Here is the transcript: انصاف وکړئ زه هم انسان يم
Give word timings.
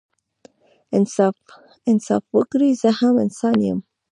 انصاف 1.89 2.23
وکړئ 2.37 2.71
زه 2.81 2.89
هم 2.99 3.13
انسان 3.25 3.57
يم 3.67 3.79